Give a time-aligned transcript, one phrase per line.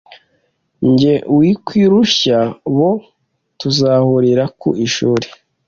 [0.89, 2.39] njye: wikwirushya
[2.75, 2.97] boo,
[3.59, 5.27] tuzahurira ku ishuri